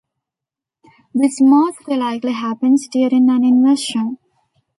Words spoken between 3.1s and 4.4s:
an inversion.